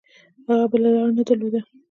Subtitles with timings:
[0.47, 1.59] هغه بله لاره نه درلوده.